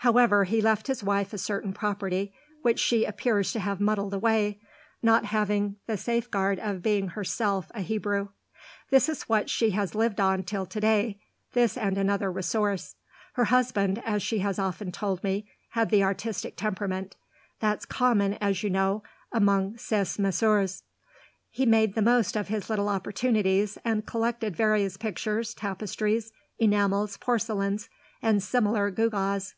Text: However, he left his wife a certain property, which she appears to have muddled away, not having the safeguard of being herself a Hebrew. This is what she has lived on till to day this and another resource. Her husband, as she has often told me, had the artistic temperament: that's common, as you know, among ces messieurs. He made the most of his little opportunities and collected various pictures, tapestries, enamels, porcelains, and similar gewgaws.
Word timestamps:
However, 0.00 0.44
he 0.44 0.60
left 0.60 0.88
his 0.88 1.02
wife 1.02 1.32
a 1.32 1.38
certain 1.38 1.72
property, 1.72 2.32
which 2.62 2.78
she 2.78 3.04
appears 3.04 3.52
to 3.52 3.60
have 3.60 3.80
muddled 3.80 4.12
away, 4.12 4.60
not 5.02 5.26
having 5.26 5.76
the 5.86 5.96
safeguard 5.96 6.58
of 6.58 6.82
being 6.82 7.08
herself 7.10 7.70
a 7.72 7.80
Hebrew. 7.80 8.28
This 8.90 9.08
is 9.08 9.22
what 9.22 9.48
she 9.48 9.70
has 9.70 9.94
lived 9.94 10.20
on 10.20 10.42
till 10.42 10.66
to 10.66 10.80
day 10.80 11.20
this 11.52 11.76
and 11.76 11.96
another 11.96 12.30
resource. 12.30 12.96
Her 13.34 13.44
husband, 13.46 14.02
as 14.04 14.22
she 14.22 14.40
has 14.40 14.58
often 14.58 14.90
told 14.92 15.22
me, 15.24 15.48
had 15.70 15.90
the 15.90 16.02
artistic 16.04 16.56
temperament: 16.56 17.16
that's 17.60 17.86
common, 17.86 18.34
as 18.34 18.62
you 18.62 18.70
know, 18.70 19.02
among 19.32 19.76
ces 19.78 20.18
messieurs. 20.18 20.82
He 21.48 21.64
made 21.64 21.94
the 21.94 22.02
most 22.02 22.36
of 22.36 22.48
his 22.48 22.68
little 22.68 22.88
opportunities 22.88 23.78
and 23.84 24.06
collected 24.06 24.54
various 24.56 24.96
pictures, 24.96 25.54
tapestries, 25.54 26.32
enamels, 26.58 27.16
porcelains, 27.16 27.88
and 28.20 28.42
similar 28.42 28.90
gewgaws. 28.90 29.54